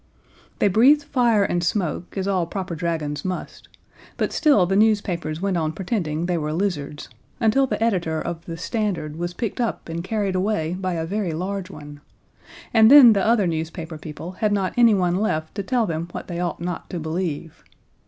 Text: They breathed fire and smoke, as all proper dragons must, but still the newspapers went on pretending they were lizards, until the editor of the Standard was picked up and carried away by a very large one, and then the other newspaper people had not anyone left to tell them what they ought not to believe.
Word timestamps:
They 0.57 0.67
breathed 0.67 1.03
fire 1.03 1.43
and 1.43 1.63
smoke, 1.63 2.17
as 2.17 2.27
all 2.27 2.47
proper 2.47 2.73
dragons 2.73 3.23
must, 3.23 3.69
but 4.17 4.31
still 4.33 4.65
the 4.65 4.75
newspapers 4.75 5.41
went 5.41 5.57
on 5.57 5.73
pretending 5.73 6.25
they 6.25 6.39
were 6.39 6.53
lizards, 6.53 7.07
until 7.39 7.67
the 7.67 7.83
editor 7.83 8.19
of 8.19 8.43
the 8.45 8.57
Standard 8.57 9.15
was 9.17 9.35
picked 9.35 9.61
up 9.61 9.89
and 9.89 10.03
carried 10.03 10.33
away 10.33 10.73
by 10.73 10.93
a 10.93 11.05
very 11.05 11.33
large 11.33 11.69
one, 11.69 12.01
and 12.73 12.89
then 12.89 13.13
the 13.13 13.23
other 13.23 13.45
newspaper 13.45 13.99
people 13.99 14.31
had 14.31 14.51
not 14.51 14.73
anyone 14.75 15.17
left 15.17 15.53
to 15.53 15.61
tell 15.61 15.85
them 15.85 16.07
what 16.13 16.27
they 16.27 16.39
ought 16.39 16.59
not 16.59 16.89
to 16.89 16.99
believe. 16.99 17.63